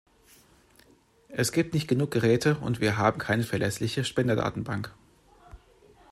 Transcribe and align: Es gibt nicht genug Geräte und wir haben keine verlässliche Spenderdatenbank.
Es 1.29 1.51
gibt 1.51 1.75
nicht 1.75 1.87
genug 1.87 2.09
Geräte 2.09 2.55
und 2.57 2.79
wir 2.81 2.97
haben 2.97 3.19
keine 3.19 3.43
verlässliche 3.43 4.03
Spenderdatenbank. 4.03 4.91